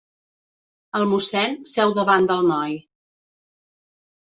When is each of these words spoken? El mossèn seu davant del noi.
El 0.99 1.05
mossèn 1.11 1.53
seu 1.73 1.95
davant 1.99 2.27
del 2.33 2.51
noi. 2.55 2.75